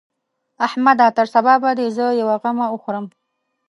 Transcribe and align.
احمده! 0.67 1.07
تر 1.17 1.25
سبا 1.33 1.53
به 1.61 1.69
دې 1.79 1.87
زه 1.97 2.05
يوه 2.21 2.35
غمه 2.41 2.67
وخورم. 2.69 3.05